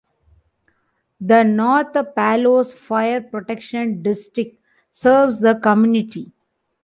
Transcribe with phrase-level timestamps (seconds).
[1.19, 6.31] The North Palos Fire Protection District serves the community.